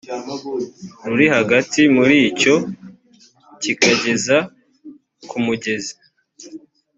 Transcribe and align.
ruri 1.07 1.25
hagati 1.35 1.81
muri 1.95 2.17
cyo 2.41 2.55
kikageza 3.61 4.37
ku 5.29 5.35
mugezi 5.45 5.93